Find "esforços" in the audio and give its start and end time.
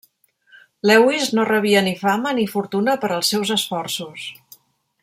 3.59-4.27